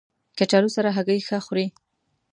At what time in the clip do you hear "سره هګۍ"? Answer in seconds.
0.75-1.19